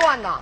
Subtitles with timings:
[0.00, 0.38] 算呐。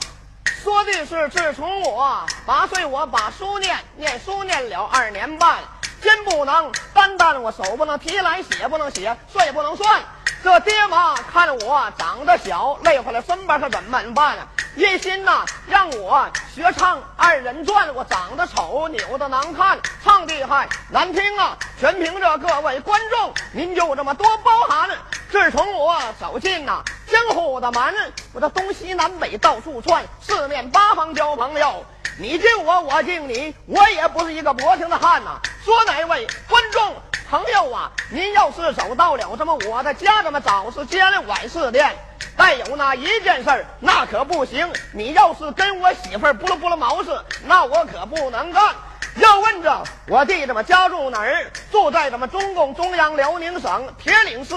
[0.63, 5.59] 说的是自从我八岁，我把书念念书念了二年半，
[6.03, 10.03] 肩不能担担，我手不能提来写不能写，算也不能算。
[10.45, 14.37] 这爹妈看着我长得小，累坏了身板，可怎么办？
[14.77, 21.57] 一心呐让我学唱二人转，我长得丑，扭的难看，唱的还难听啊！
[21.81, 24.91] 全凭着各位观众，您就这么多包涵。
[25.31, 31.83] 自从我走进呐江湖的门，我这东西南北到处窜，四面八方交朋友。
[32.19, 35.41] 你敬我，我敬你，我也不是一个薄情的汉呐。
[35.65, 36.95] 说哪位观众？
[37.31, 41.97] 朋友啊，您要是走到了这么我的家，这么早是间晚是店，
[42.37, 44.71] 但有那一件事儿，那可不行。
[44.93, 47.11] 你要是跟我媳妇儿不了不了毛事，
[47.45, 48.75] 那我可不能干。
[49.17, 51.51] 要问着我弟这么家住哪儿？
[51.73, 54.55] 住在咱们中共中央辽宁省铁岭市，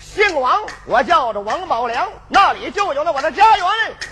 [0.00, 3.66] 姓王，我叫着王宝良，那里就有了我的家园。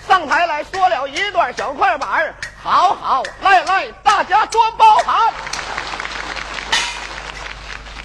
[0.07, 2.33] 上台来说了一段小快板，
[2.63, 5.33] 好好来来，大家多包涵。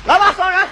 [0.05, 0.67] 来吧，三人，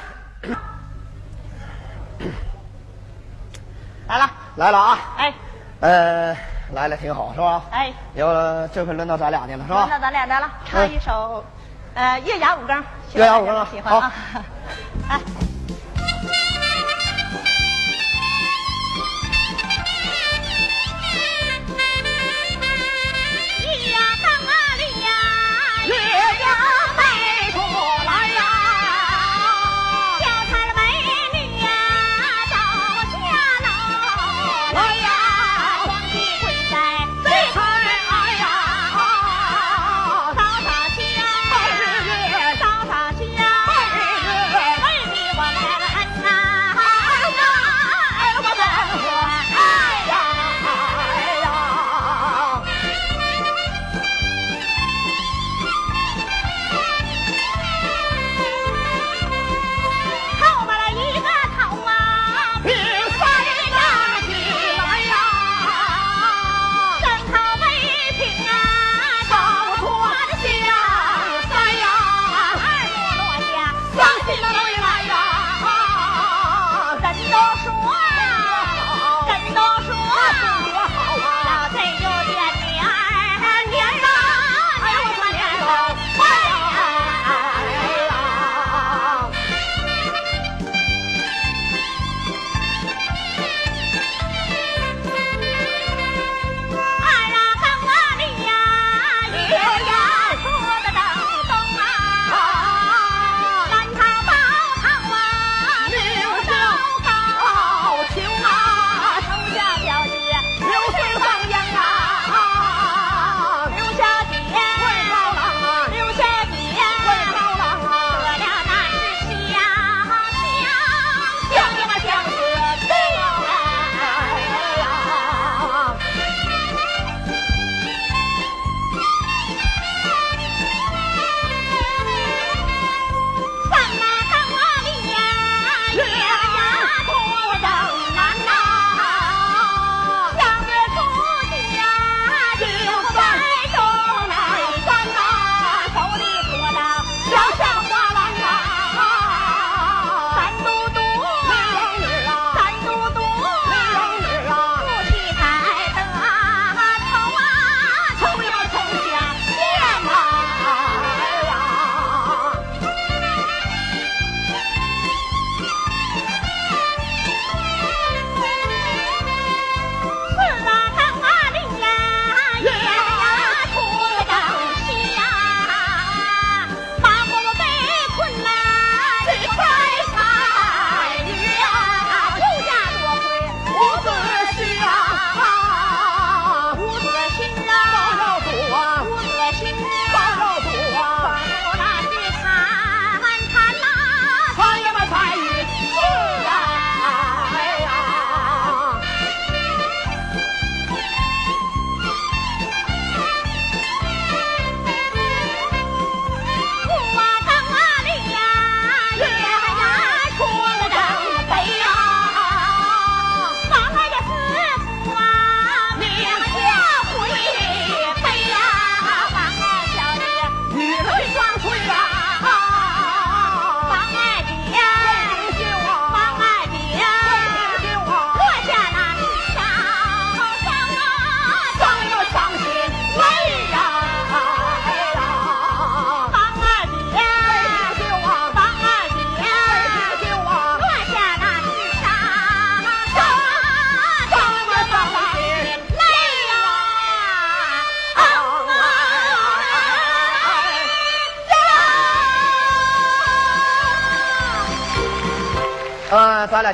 [4.12, 5.00] 来了，来了啊！
[5.18, 5.34] 哎。
[5.80, 6.36] 呃，
[6.74, 7.62] 来了挺好是吧？
[7.72, 9.86] 哎，有了，这回轮到咱俩的了是吧？
[9.86, 11.42] 轮到咱俩来了，唱一首，
[11.94, 12.84] 呃，月牙五更，
[13.14, 14.12] 月牙五更喜欢啊。
[15.08, 15.18] 哎，
[23.62, 25.08] 咿呀当啊哩呀，
[25.86, 25.96] 月
[26.42, 26.46] 牙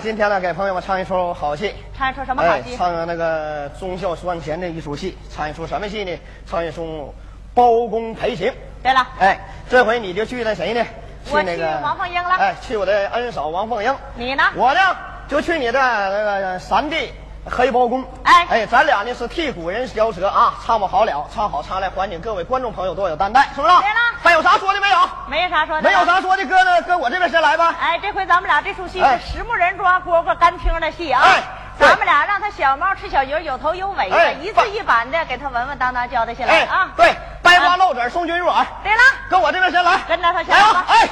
[0.07, 1.75] 今天呢，给朋友们唱一出好戏。
[1.93, 2.77] 唱一出什么好哎，戏？
[2.77, 6.17] 唱那个忠孝双全的一出戏，唱一出什么戏呢？
[6.45, 7.13] 唱一出
[7.53, 8.49] 包公赔情。
[8.81, 9.37] 对了，哎，
[9.69, 10.81] 这回你就去那谁呢？
[11.25, 13.93] 去那个去王凤英了哎，去我的恩嫂王凤英。
[14.15, 14.43] 你呢？
[14.55, 14.79] 我呢，
[15.27, 17.11] 就去你的那个三弟
[17.49, 18.03] 黑包公。
[18.23, 23.67] 哎哎，咱俩呢是替古人嚼舌啊，唱不好了，唱好唱来，还请各位观众朋友多有担待，是不是？
[23.67, 24.97] 对了还有啥说的没有？
[25.27, 25.81] 没啥说的。
[25.81, 26.05] 没有。
[26.05, 27.75] 啥说的，哥呢搁我这边先来吧。
[27.79, 31.21] 哎，这回咱们俩这出戏哎是实木人抓蝈蝈干听的戏啊。
[31.23, 31.43] 哎
[31.79, 36.89] 咱们俩让他小猫吃小鱼，有头有尾的，哎一字一板的给他稳稳当当交代下来哎啊。
[36.95, 38.65] 对，掰瓜漏籽送君入耳。
[38.83, 38.99] 对了，
[39.29, 40.63] 跟我这边先来，跟着他先来！
[40.87, 41.09] 哎，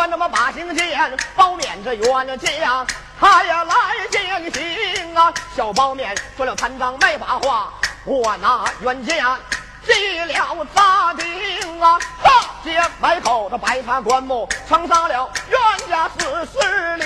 [0.00, 0.98] 官那么把行见，
[1.36, 2.86] 包勉这冤家
[3.20, 3.74] 他也来
[4.10, 7.70] 进行啊，小包勉说了贪赃卖把话，
[8.06, 9.36] 我拿冤家。
[9.84, 12.30] 记了大厅啊，大
[12.64, 16.96] 街买口的白茶棺木，呈上了冤家四十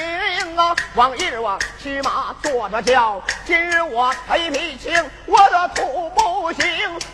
[0.57, 0.75] 啊。
[0.95, 4.93] 往日我骑马坐着轿，今日我赔皮情，
[5.27, 6.67] 我的土不行，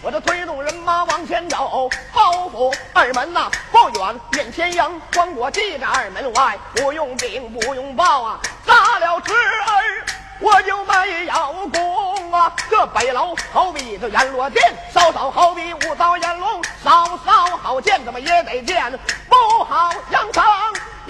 [0.02, 10.06] 我这推动人马往前走，包袱二门呐、不远面前迎，光我记着二门外，不用兵不用报啊，砸了侄儿。
[10.42, 12.50] 我就没有功啊！
[12.70, 18.90] 这北楼好比这阎罗殿，稍稍好比五道阎龙，稍稍好见，怎么也得见，
[19.28, 20.42] 不好扬长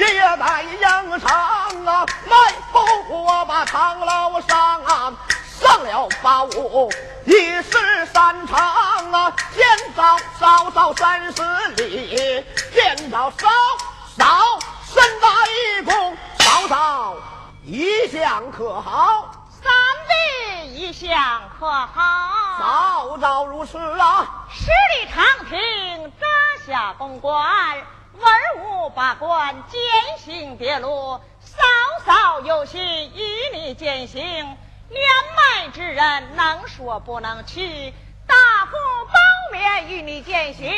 [0.00, 1.30] 也得扬长
[1.86, 2.06] 啊！
[2.28, 2.36] 迈
[2.72, 2.78] 步
[3.08, 5.12] 我把长楼上啊，
[5.60, 6.90] 上了八五
[7.24, 8.58] 一十三长
[9.12, 10.02] 啊，见着
[10.38, 11.42] 稍稍三十
[11.76, 13.48] 里，见着稍
[14.16, 17.16] 稍身大一弓，稍稍。
[17.64, 19.30] 一向可好？
[19.62, 19.70] 三
[20.08, 22.58] 弟一向可好？
[22.58, 24.26] 早早如此啊！
[24.50, 26.26] 十里长亭扎
[26.66, 27.44] 下公关，
[28.20, 29.80] 文武百官践
[30.18, 31.56] 行别路，嫂
[32.04, 32.82] 嫂有心
[33.14, 35.00] 与你践行，年
[35.36, 37.94] 迈之人能说不能去，
[38.26, 38.34] 大
[38.66, 39.14] 夫包
[39.52, 40.70] 面与你践行，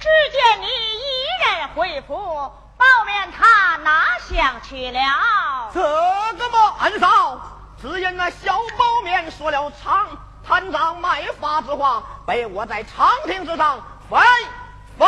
[0.00, 5.70] 只见你一人回府，包面他哪想去了？
[5.72, 7.40] 这个嘛，俺嫂，
[7.80, 10.08] 只因那小包面说了长
[10.44, 13.78] 贪赃卖法之话，被我在长亭之上
[14.10, 14.18] 废
[14.98, 15.06] 废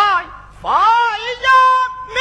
[0.63, 1.49] 废呀
[2.15, 2.17] 命。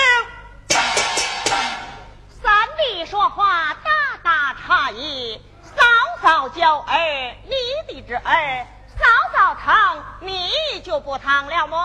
[2.41, 3.91] 三弟说话大
[4.24, 5.86] 大差异，嫂
[6.24, 7.53] 嫂教儿，你
[7.93, 8.65] 的侄儿，
[8.98, 11.77] 嫂嫂疼，你就不疼了么？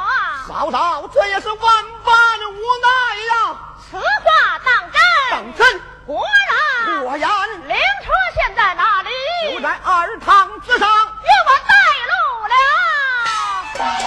[0.48, 2.88] 嫂嫂，这也是万般无奈
[3.26, 3.58] 呀。
[3.90, 4.98] 此话当真？
[5.32, 7.02] 当真，果然。
[7.02, 7.28] 果然
[7.68, 9.10] 灵车现在哪里？
[9.52, 10.88] 就在二堂之上。
[10.88, 11.74] 与我带
[12.08, 12.14] 路
[12.48, 14.05] 了。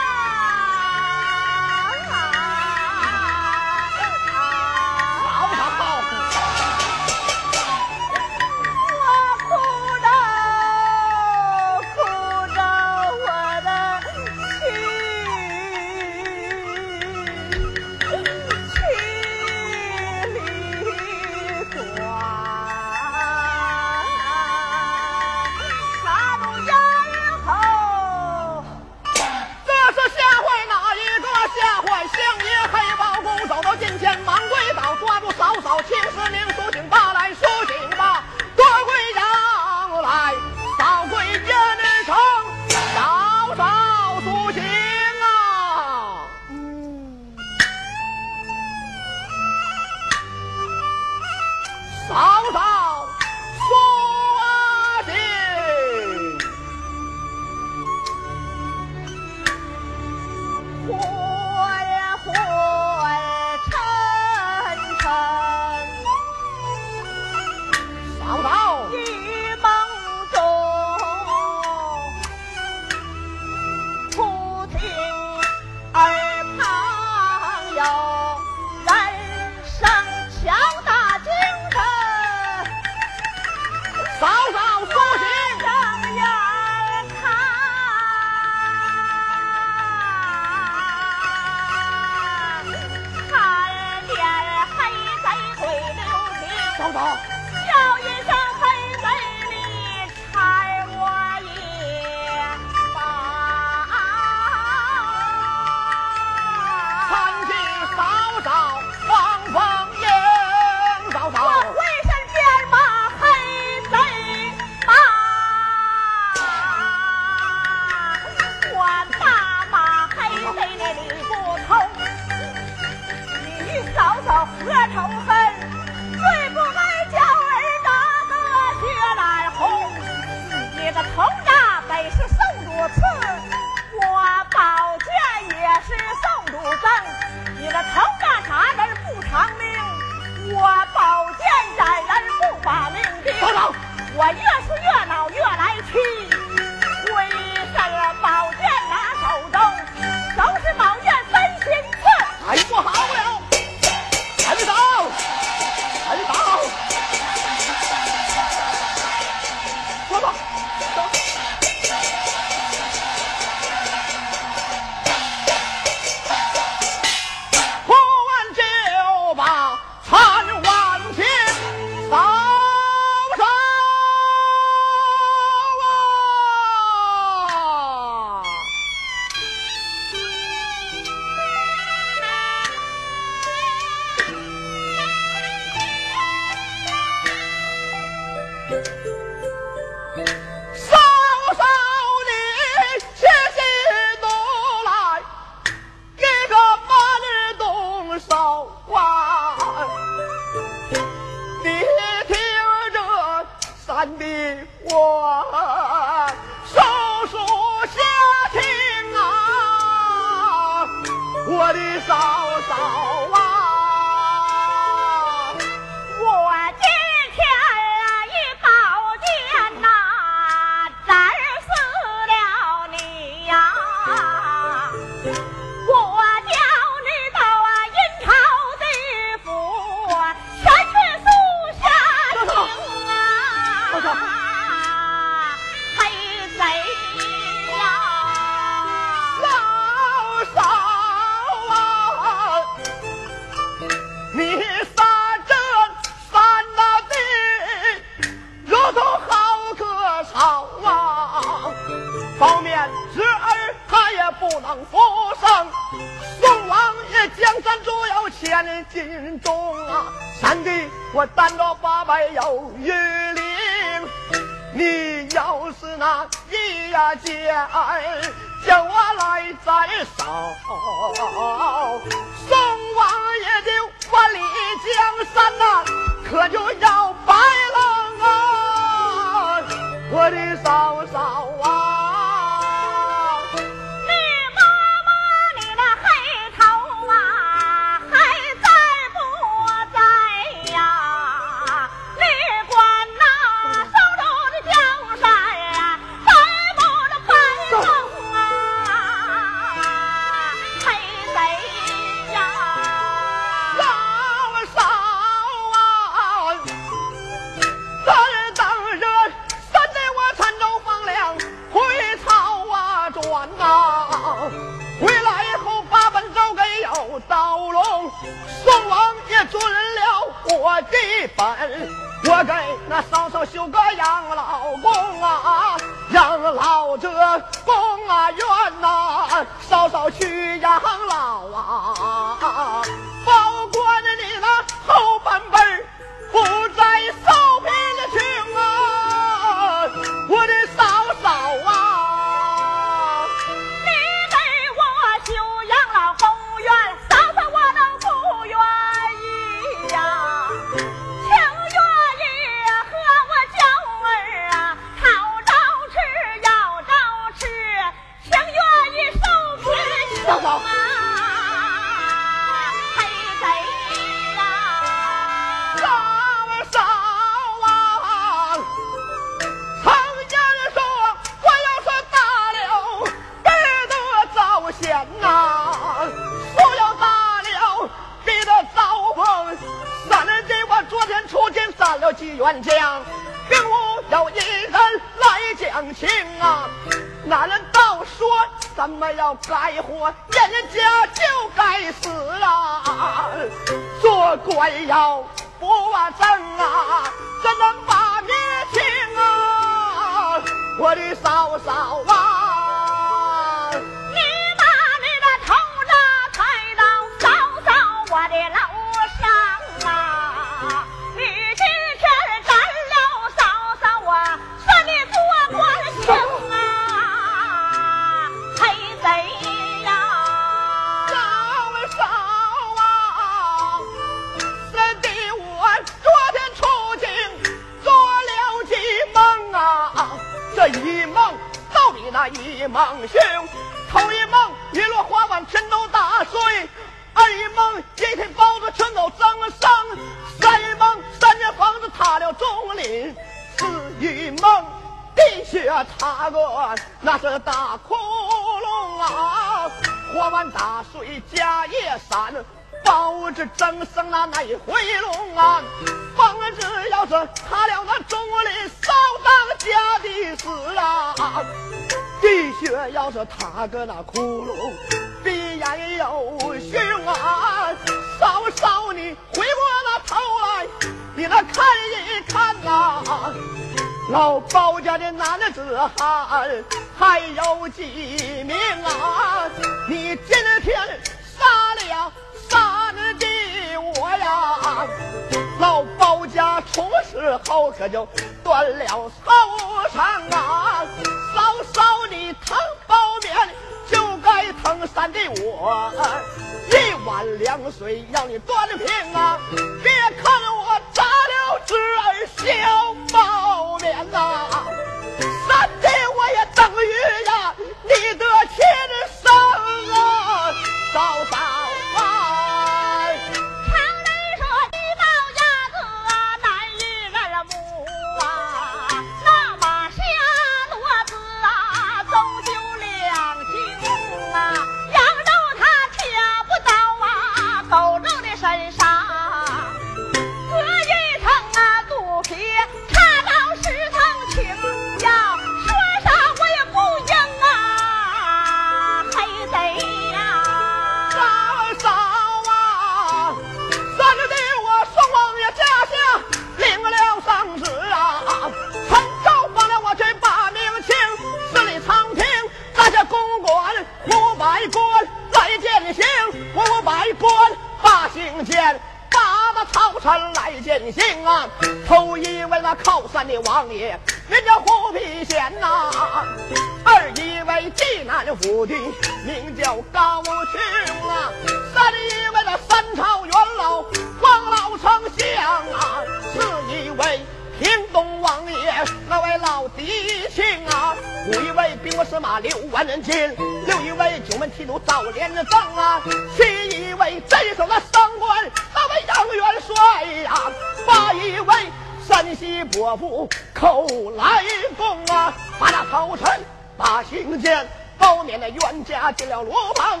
[599.02, 600.00] 下进了罗棚，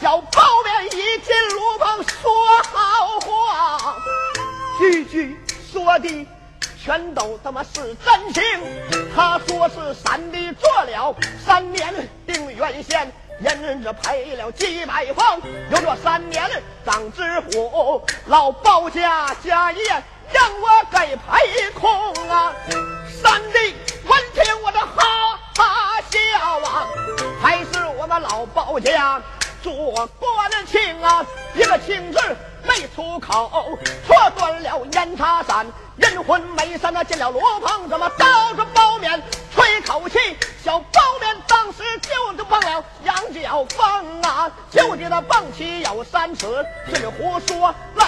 [0.00, 2.28] 小包面一进罗棚说
[2.72, 3.96] 好话，
[4.80, 5.40] 句句
[5.72, 6.26] 说的
[6.76, 8.42] 全都他妈是真情。
[9.14, 11.14] 他说是三弟做了
[11.46, 16.50] 三年定远县，人人只赔了几百方，有这三年
[16.84, 19.84] 张之虎老包家家业
[20.32, 22.52] 让我给赔空啊。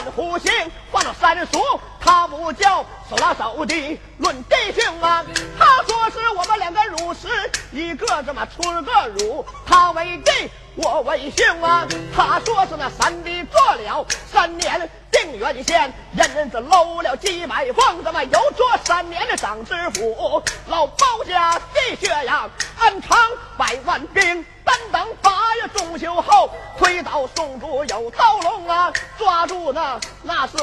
[0.04, 0.52] 犯虎刑，
[0.92, 1.58] 换了三俗，
[1.98, 5.24] 他不叫手拉手的论弟兄啊，
[5.58, 7.28] 他说是我们两个乳师，
[7.72, 14.90] 一个这么出个乳，他为弟，我为兄啊，他说是那三弟做了三年。
[15.10, 20.42] 定远县人人子搂了几百筐，怎么又做三年的长知府？
[20.66, 23.16] 老包家滴血呀，安长
[23.56, 24.44] 百万兵。
[24.64, 30.56] 担当八月中秋后，推倒宋主有刀龙啊，抓住那那是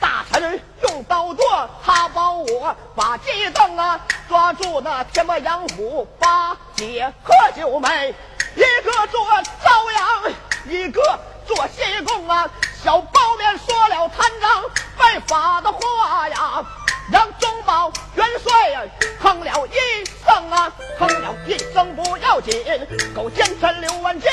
[0.00, 8.14] 大臣用刀剁，他保我把鸡蹬啊，抓住那天魔杨虎八姐和九妹，
[8.54, 9.20] 一个做
[9.62, 10.32] 朝阳，
[10.68, 11.00] 一个
[11.46, 12.48] 做西宫啊，
[12.82, 14.64] 小包面说了贪赃
[14.96, 16.64] 犯法的话呀。
[17.12, 18.82] 杨宗保元帅呀
[19.20, 22.64] 哼了一声啊，哼了一声不要紧。
[23.14, 24.28] 狗奸臣刘万金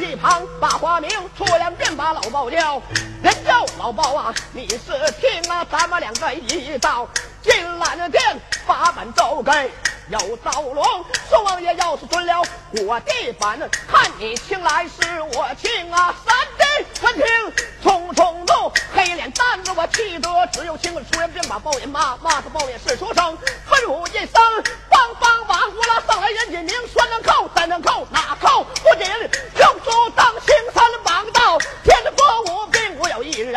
[0.00, 2.80] 一旁把花名出两遍把老包叫，
[3.22, 7.08] 人叫老包啊，你是听啊，咱们两个一道
[7.42, 9.70] 进兰殿，把本奏给
[10.08, 10.84] 有刀龙。
[11.28, 12.42] 宋王爷要是准了
[12.86, 17.24] 我的本，看你请来是我请啊，三弟闻听
[17.82, 22.16] 冲冲怒，黑脸蛋子我气得只有青，出言便把包爷骂。
[22.18, 23.36] 骂他抱怨是书生，
[23.68, 24.40] 吩咐一声，
[24.88, 29.08] 帮帮忙，我拉上来人家名，拴能扣，再能扣，哪扣不紧？
[29.58, 33.52] 用主当行三王道，天国无兵，我有一人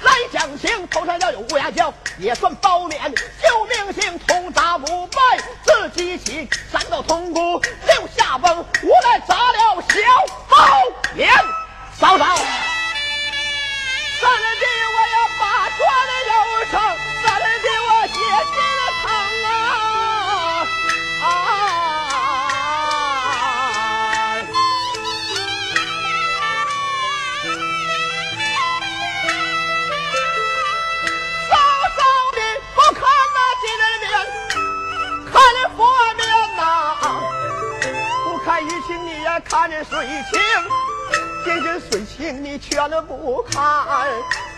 [0.00, 3.14] 来讲情，头上要有乌鸦叫，也算包勉。
[3.42, 9.94] 救命星通铡，不卖自己起，三道铜箍六下崩，无奈砸了小
[10.48, 10.56] 猫
[11.14, 11.30] 眼，
[11.98, 12.24] 嫂嫂，
[14.20, 16.32] 三人给我有八爪的忧
[16.70, 19.27] 伤，这里给我写下了堂。
[39.58, 40.40] 看这水清，
[41.44, 44.06] 见见水清你全不看，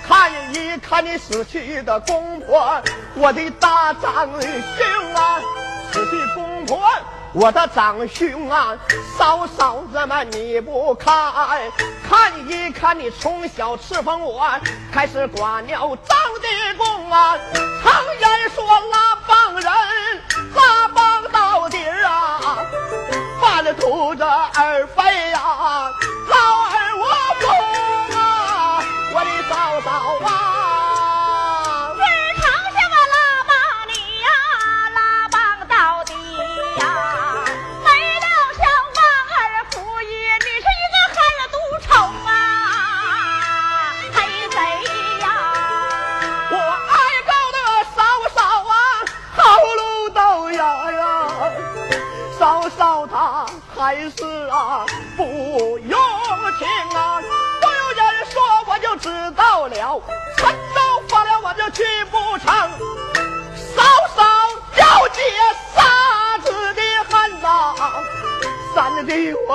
[0.07, 2.83] 看一看你死去的公婆，
[3.15, 5.41] 我的大长兄啊，
[5.91, 6.87] 死去公婆，
[7.33, 8.77] 我的长兄啊，
[9.17, 11.33] 嫂嫂子们你不看，
[12.07, 14.47] 看一看你从小侍奉我，
[14.93, 17.39] 开始管了张的公啊，
[17.83, 19.65] 常言说拉帮人，
[20.55, 20.89] 拉，
[23.41, 25.41] 把那兔子儿飞呀，
[26.29, 26.70] 老
[53.91, 55.99] 还是啊不用
[56.61, 57.21] 听啊，
[57.61, 60.01] 都有人说我就知道了，
[60.39, 62.71] 神州发了我就去不成，
[63.75, 63.83] 嫂
[64.15, 64.23] 嫂
[64.77, 65.21] 要结
[65.75, 67.75] 啥子的恨呐，
[68.77, 69.51] 三弟我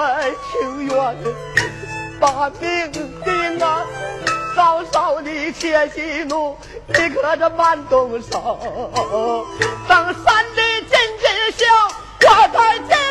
[0.52, 1.18] 情愿
[2.20, 3.86] 把命定啊。
[4.54, 8.60] 嫂嫂，你且息怒，你可这慢动手，
[9.88, 11.26] 等三弟进进
[11.58, 11.66] 笑，
[12.20, 13.05] 我才进进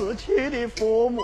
[0.00, 1.20] 死去的父母，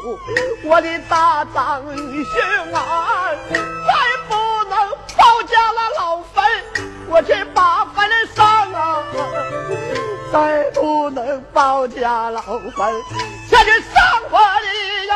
[0.62, 3.30] 我的大长兄啊！
[3.48, 3.94] 再
[4.28, 4.34] 不
[4.68, 4.76] 能
[5.16, 6.44] 包家了老坟，
[7.08, 9.02] 我去把坟上啊！
[10.30, 12.94] 再不能包家老坟，
[13.48, 13.96] 下去上
[14.30, 14.68] 我的
[15.06, 15.08] 人。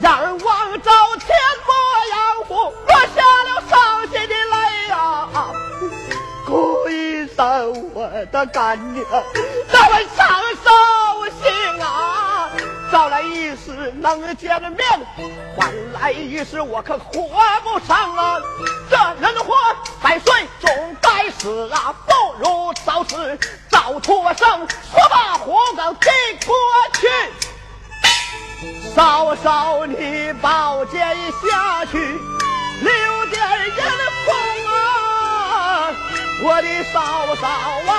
[0.00, 0.90] 让人望着
[1.20, 1.74] 天魔
[2.10, 2.16] 杨
[2.46, 2.54] 虎
[2.86, 5.28] 落下了伤心的泪呀！
[6.46, 9.04] 哭一声我的干娘，
[16.38, 17.28] 其实我可活
[17.64, 18.40] 不成啊！
[18.88, 19.56] 这人活
[20.00, 23.36] 百岁总该死啊，不如早死
[23.68, 26.12] 早脱生，说罢胡梗飞
[26.46, 26.54] 过
[26.94, 27.08] 去。
[28.94, 31.00] 嫂嫂你宝剑
[31.42, 31.98] 下去，
[32.82, 33.42] 留点
[33.76, 33.84] 眼
[34.24, 34.32] 红
[34.76, 35.90] 啊，
[36.44, 37.97] 我的嫂嫂啊。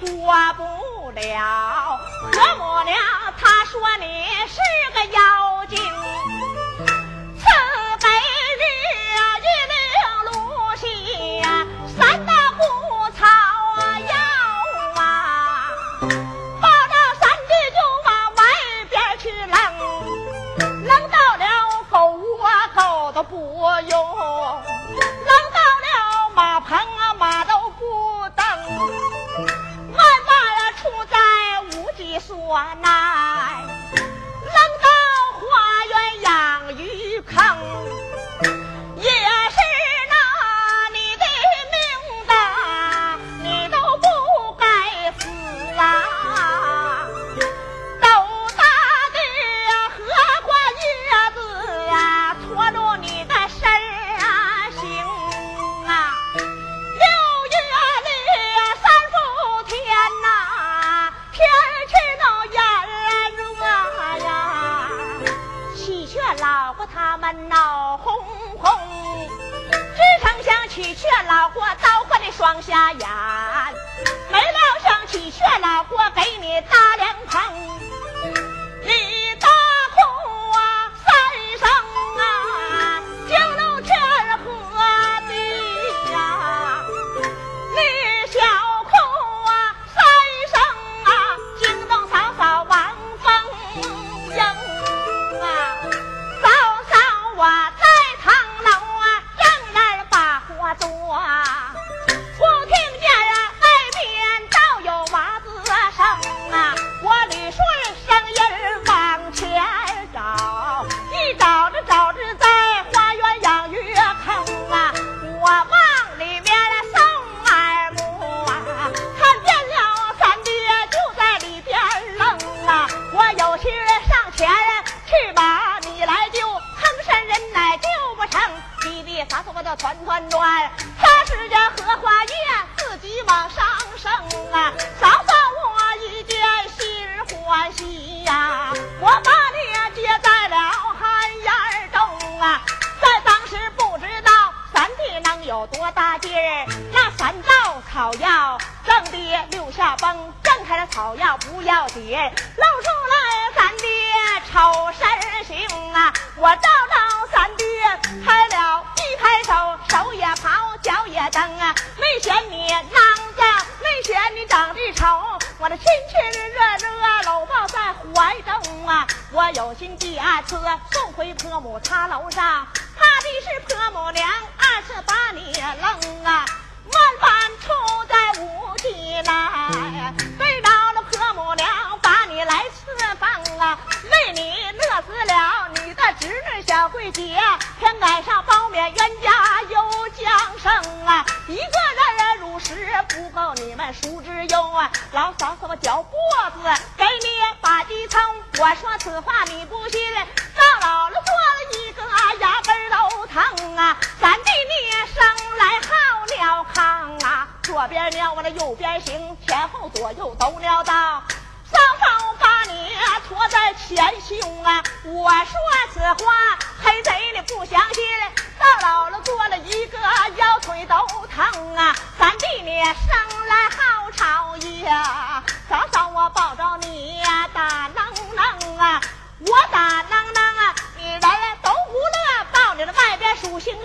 [0.00, 2.00] 过不了，
[2.32, 2.96] 何母娘？
[3.38, 4.06] 他说你
[4.48, 4.58] 是
[4.94, 5.49] 个妖。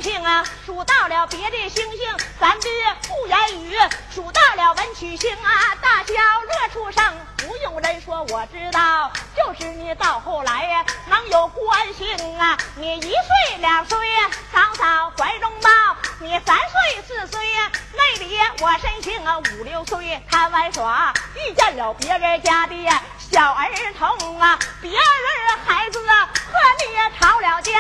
[0.06, 2.00] 听啊，数到了别的星星，
[2.40, 2.70] 咱爹
[3.08, 3.76] 不言语；
[4.14, 7.04] 数到了文曲星啊，大笑乐出声。
[7.38, 12.56] 不用人说，我知道，就是你到后来呀，能有官姓啊。
[12.76, 13.98] 你一岁两岁，
[14.54, 15.70] 嫂嫂怀中抱；
[16.20, 17.44] 你三岁四岁，
[17.94, 22.76] 那里我身形啊，五六岁贪玩耍，遇见了别人家的
[23.32, 25.00] 小儿童啊，别人
[25.66, 27.72] 孩子啊，和你吵了架，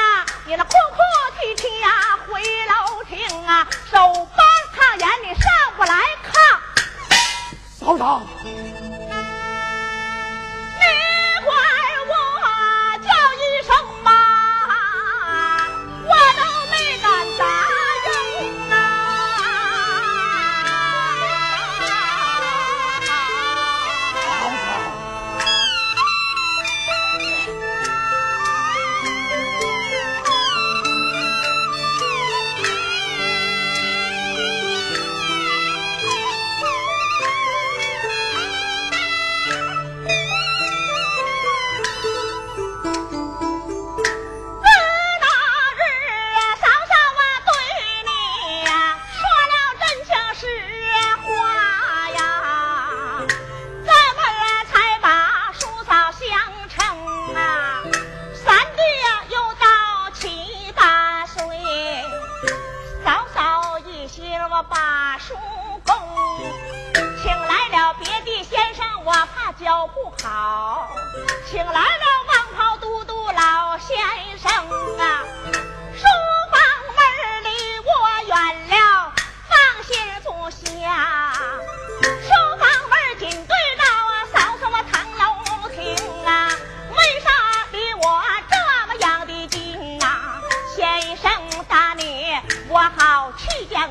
[0.45, 0.97] 你那哭哭
[1.39, 4.43] 啼啼啊，回楼厅啊，手扒
[4.75, 5.45] 炕沿，你上
[5.77, 5.93] 不来
[6.23, 6.33] 炕。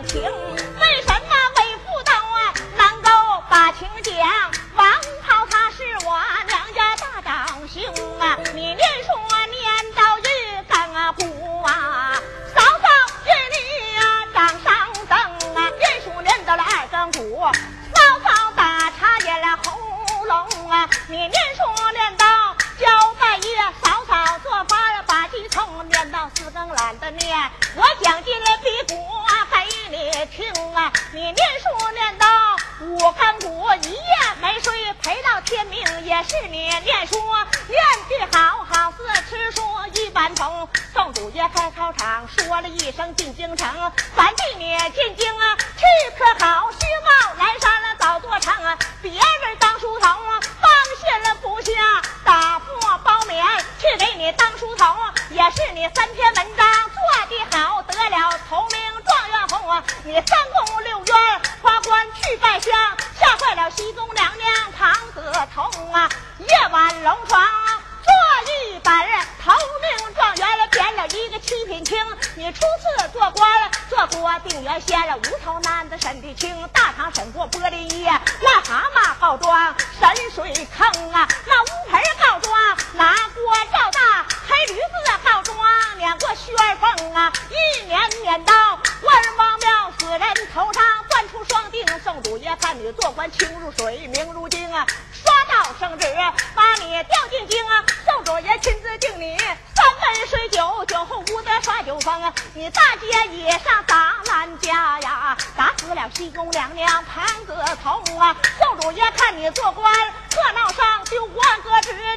[0.07, 0.23] 停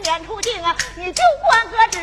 [0.08, 0.74] 革职撵出镜啊！
[0.96, 2.00] 你就官革职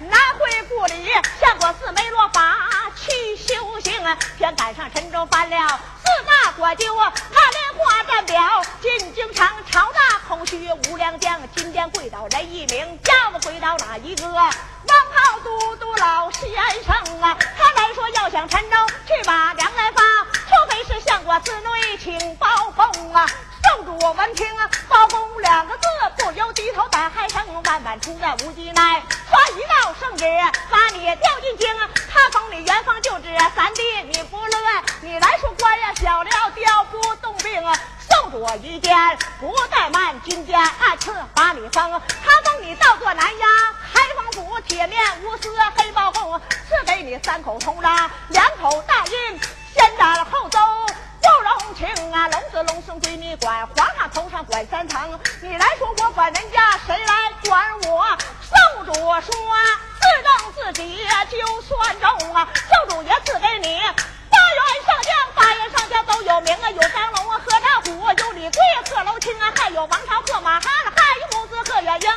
[0.00, 4.16] 拿回故里，相国寺没落法去修行啊！
[4.36, 7.10] 偏赶上陈州翻了四大国舅啊！
[7.30, 10.44] 那莲花站表进京城，朝大空。
[10.46, 14.26] 虚无良将，今天跪倒人一名，要么跪倒哪一个？
[14.28, 14.52] 王
[15.14, 16.50] 浩都督老先
[16.84, 18.76] 生啊，他来说要想陈州
[19.06, 20.02] 去把粮来发，
[20.32, 23.26] 除非是相国寺内请包公啊。
[23.66, 24.46] 圣主闻听，
[24.88, 25.82] 包公两个字
[26.18, 29.02] 不由低头胆嗨声，万般出在无计奈。
[29.28, 30.24] 发一道圣旨，
[30.70, 31.68] 把你调进京，
[32.08, 34.56] 他封你元方旧职三弟，你不乐，
[35.00, 37.76] 你来说官呀小了调不动兵啊。
[38.08, 38.94] 送主一见，
[39.40, 49.40] 不怠慢，今天二次把你封，他封你倒做南衙开封府铁面无私黑包公，赐给你三口铜章，两口大印，
[49.74, 50.60] 先斩后奏
[51.26, 52.28] 不容情啊！
[52.28, 58.06] 龙子龙孙归你管，皇上头上管三层，你来说我管人家，谁来管我？
[58.42, 59.20] 宋主说
[60.00, 62.46] 自正自己就算中啊！
[62.54, 63.80] 宋主也赐给你。
[64.30, 72.10] 八员上将，八员上将都有名啊，有张龙啊，贺大虎，有李贵，贺楼清啊，还有王朝，贺马汉，还有母子贺元英。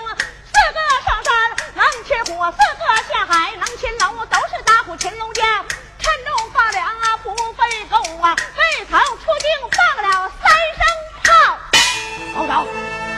[0.45, 1.33] 四个上山
[1.73, 5.43] 能擒虎，四个下海能擒龙，都是打虎擒龙将。
[5.97, 7.35] 沉重发粮啊，不
[7.89, 10.81] 后啊，未曾出京放了三声
[11.23, 11.29] 炮。
[12.35, 13.08] 好走。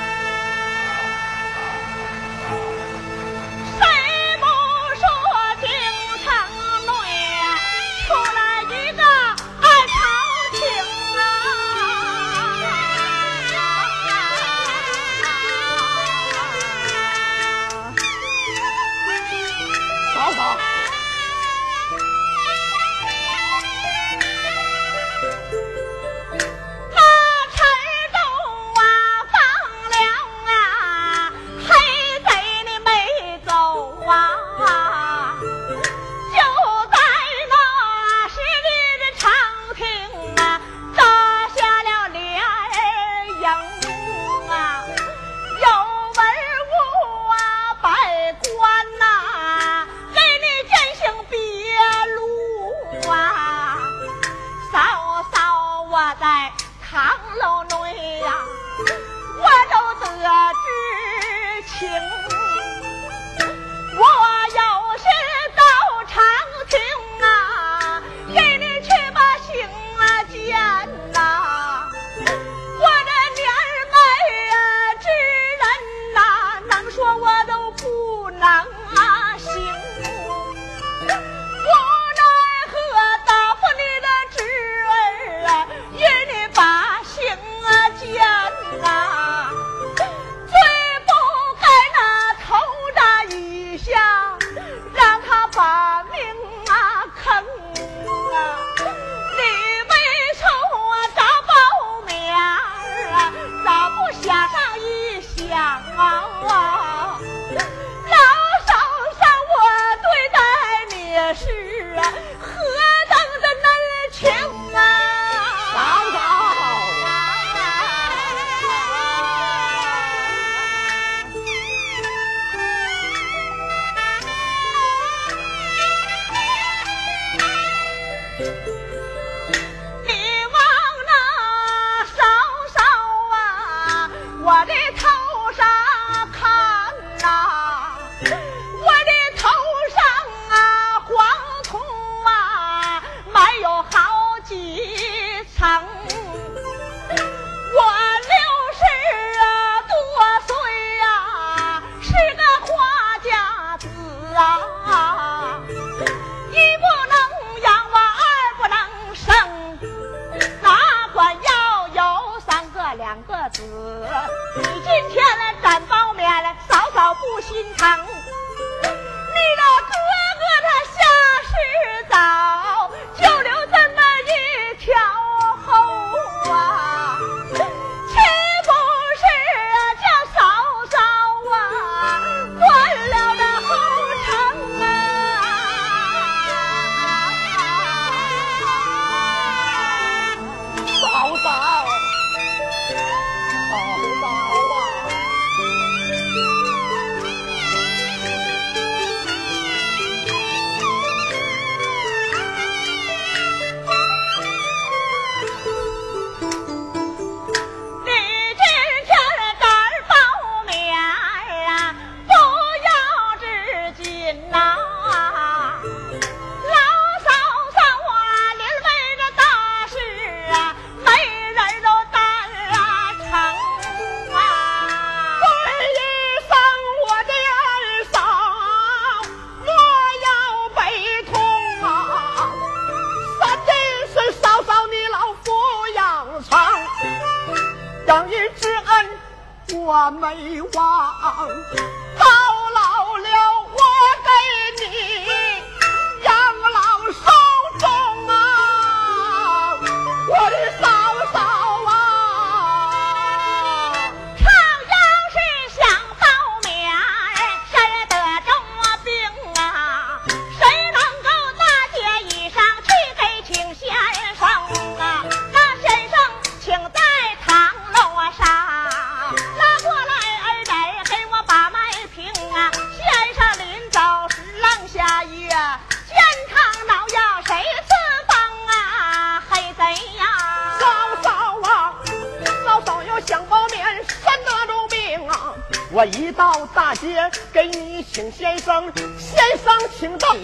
[145.62, 145.91] thắng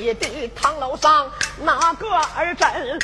[0.08, 1.30] 你的堂楼上
[1.64, 2.98] 哪个儿真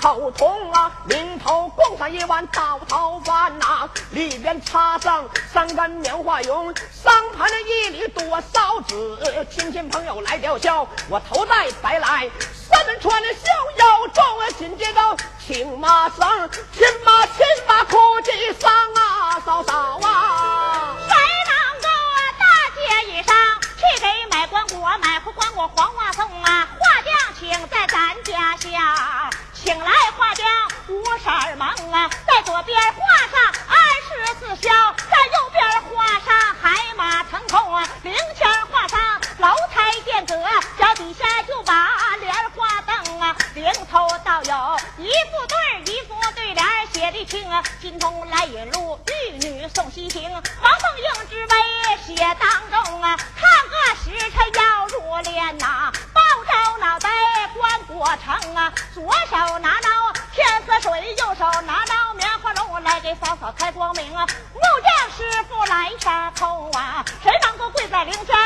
[0.00, 11.70] 口痛啊临头供上一碗倒头饭呐里边插上三根棉花绒上盘子一里多烧纸亲戚朋友来吊孝我头戴
[47.12, 50.44] 历经啊金童来引路玉女送西行王凤
[50.96, 55.92] 英之威写当中啊看个时辰要入殓呐。
[56.14, 57.08] 抱着脑袋
[57.56, 64.24] 关果城啊左手拿刀天河水右手拿刀棉花炉来给嫂嫂开光明啊。
[64.54, 68.36] 木匠师傅来杀头啊谁能够跪在灵前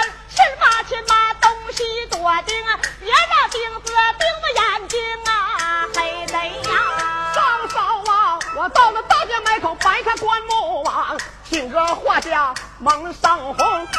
[12.85, 13.57] 蒙上红，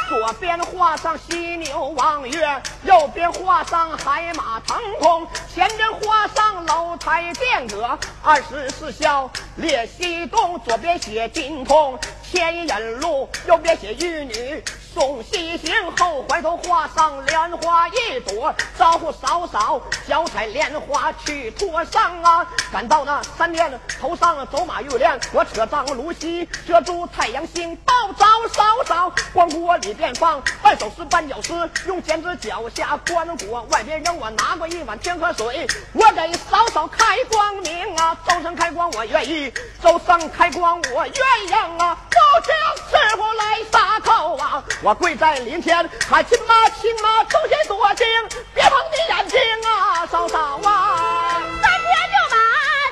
[0.08, 11.98] 左边画上犀牛望月，右边画上海马腾空，前边画上楼台殿阁，二十四孝列西东，左边写精通
[12.36, 14.62] 天引路，右边写玉女。
[14.94, 22.48] 送西行后，怀头画上莲花一朵，招呼嫂嫂脚踩莲花去托上啊！
[22.72, 29.14] 赶到那三殿头上走马玉莲，我扯张芦席遮住太阳星，报招嫂嫂。
[29.34, 31.54] 光锅里边放半首诗半脚诗，
[31.88, 38.18] 用剪子脚下关锅，外边让我拿过一碗天河水，我给嫂嫂开光明啊！
[38.30, 41.20] 周生开光我愿意，周生开光我鸳
[41.50, 41.98] 鸯啊！
[42.26, 42.56] 高将
[42.90, 44.64] 师傅来杀口啊！
[44.82, 45.78] 我跪在林前
[46.10, 48.06] 喊亲妈，亲妈，忠心多情，
[48.54, 51.42] 别碰你眼睛啊，嫂嫂啊！
[51.62, 52.36] 三天就把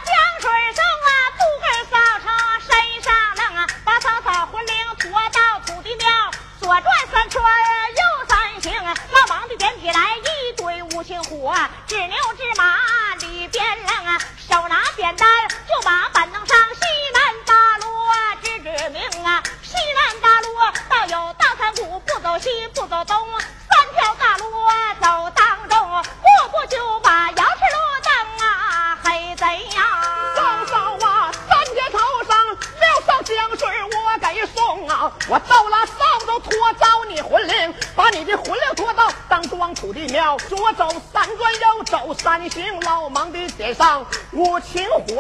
[0.05, 0.84] 江水送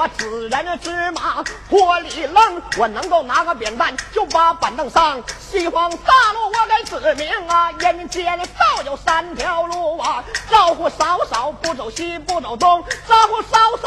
[0.03, 5.21] 禽火，纸人芝麻锅里扔，我能够拿个扁担就把板凳上。
[5.39, 13.77] 西方大陆我给指明啊，人间道有三条路啊，招呼少少不走西不走东，招呼少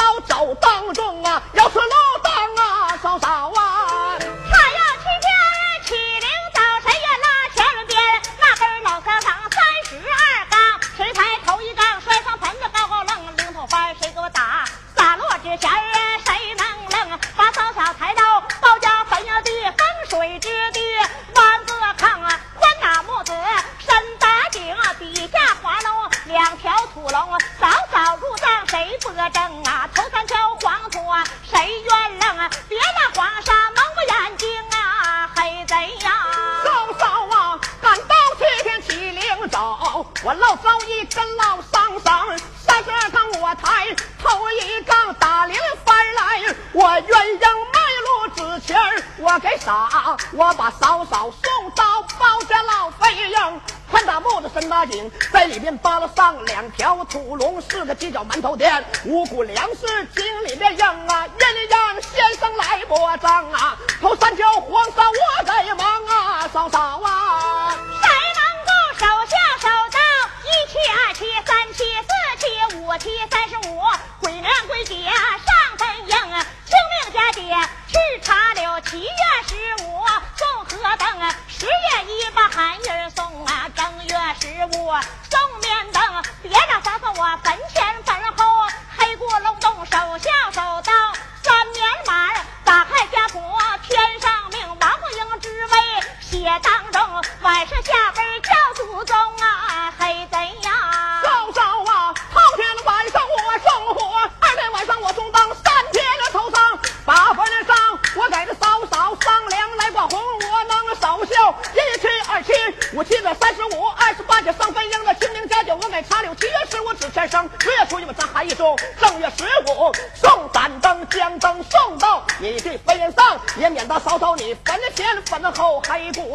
[50.32, 51.84] 我把嫂嫂送到
[52.18, 53.60] 包家老费用。
[53.88, 67.05] 宽大木子深大井，在里面扒了上两条土龙，四个犄角馒头店，五谷粮食井里面扔啊，人让先生来拨账啊，头三条黄沙我在忙啊，嫂嫂啊，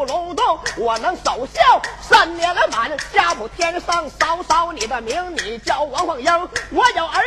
[0.06, 0.60] 龙洞。
[0.78, 6.50] 我能守孝三年了满，家谱天上嫂嫂你的名，你叫王凤英。
[6.72, 7.22] 我有儿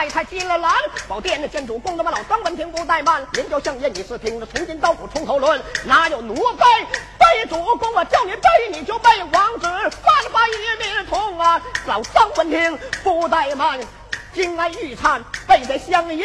[0.00, 0.72] 太他进了蓝
[1.06, 6.64] 宝殿的殿主公，那么老张闻听不怠慢，连叫相爷，你是听着从今刀斧从头论，哪有奴才？
[7.18, 7.92] 拜主公？
[7.92, 11.60] 我叫你背，你就背，王子犯法一命同啊！
[11.84, 13.78] 老张闻听不怠慢。
[14.32, 16.24] 金安玉颤，背着相爷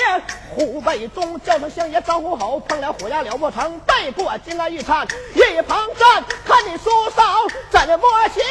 [0.55, 7.23] 虎背中，叫声相爷招呼好，碰了火牙了不成，背过金安玉颤，一旁站，看你叔嫂
[7.69, 7.97] 怎么
[8.33, 8.41] 行？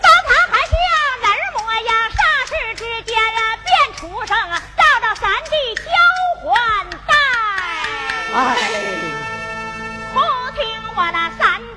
[0.00, 1.09] 当堂还是要。
[1.84, 5.90] 呀，霎时之间呀，变畜生啊，到了三弟交
[6.42, 6.50] 还
[7.06, 7.12] 带。
[8.34, 8.38] 哎，
[10.12, 10.16] 不
[10.56, 10.60] 听
[10.94, 11.69] 我的三。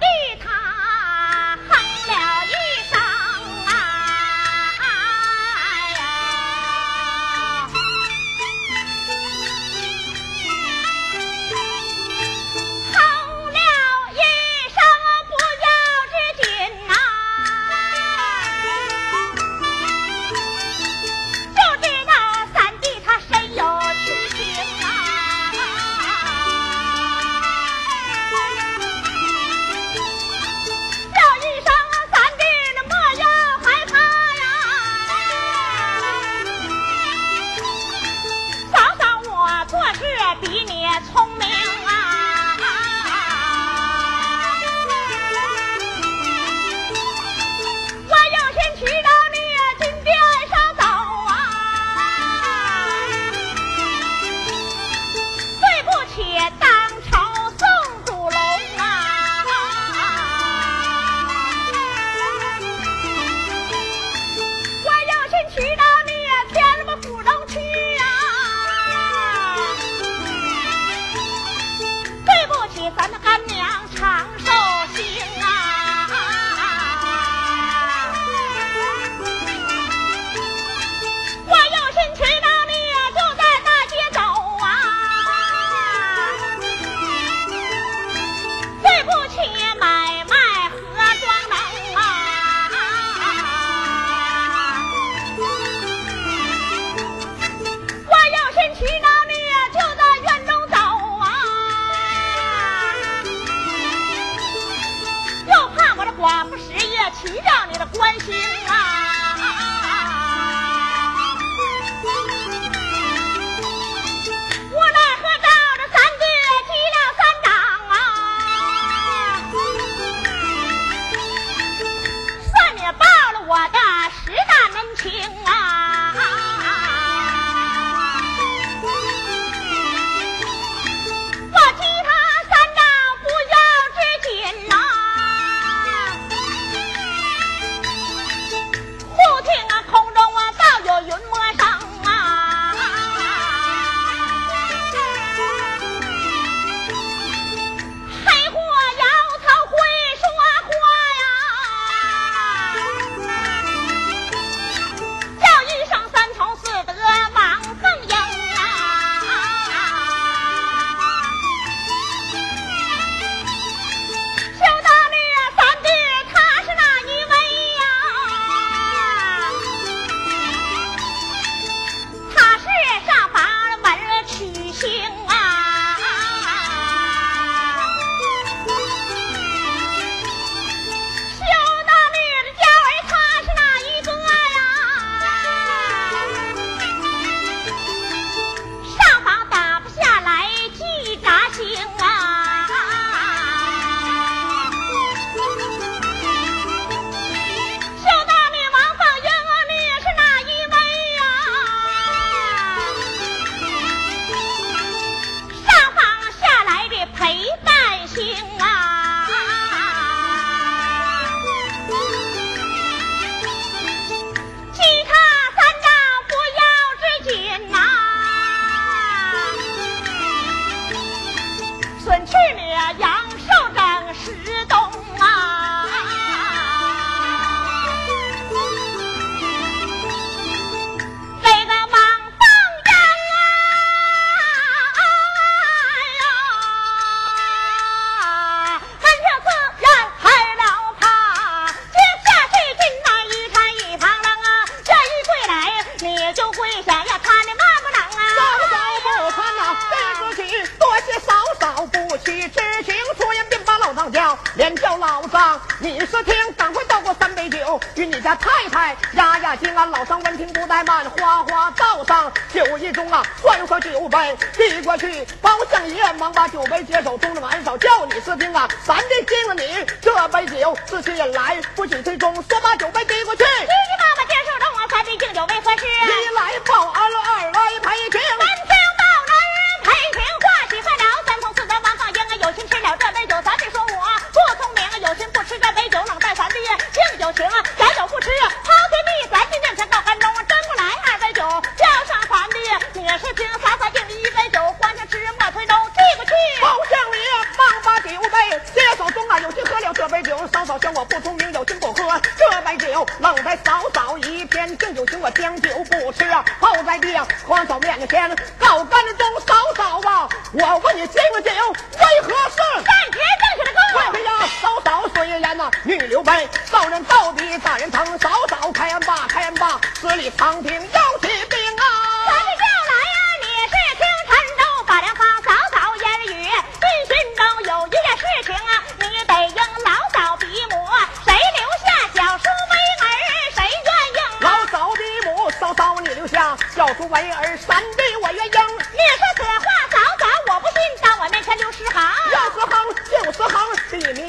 [316.08, 321.84] 刘备，道人到底大人疼，早早开恩吧，开恩吧，死里藏兵要起兵啊！
[322.26, 330.88] 传叫来呀、啊，你是听陈州法良方，早早言语，军心中有一件事情啊，你得应老早比母，
[331.26, 333.08] 谁留下小叔为儿，
[333.56, 337.82] 谁愿应、老早比母，早早你留下小叔为儿，三。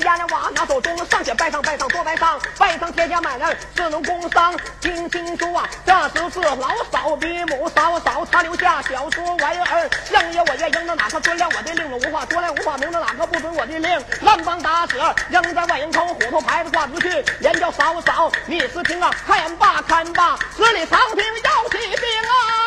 [0.04, 6.56] 家里娃拿走东上且拜上拜上多拜上拜上天家买粮四农工商听清楚啊这时是老
[6.92, 14.98] 嫂比母嫂嫂她留下小说玩意儿相也我也扔到哪个尊了我的令了无话说来无话明到哪个不准我的令乱邦打死
[15.30, 17.08] 扔在外人口虎头牌子挂出去
[17.40, 22.63] 连叫嫂嫂你是听啊看吧看吧十里长亭要起兵啊